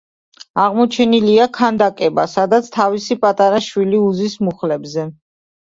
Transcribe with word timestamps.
აღმოჩენილია 0.61 1.45
ქანდაკება, 1.57 2.25
სადაც 2.33 2.71
თავისი 2.79 3.19
პატარა 3.27 3.63
შვილი 3.69 4.03
უზის 4.09 4.41
მუხლებზე. 4.51 5.09